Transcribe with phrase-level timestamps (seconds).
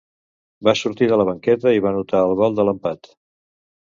[0.67, 3.13] Va sortir de la banqueta i va anotar el gol de l’empat.